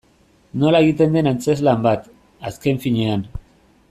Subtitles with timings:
[0.63, 2.09] Nola egiten den antzezlan bat,
[2.53, 3.27] azken finean.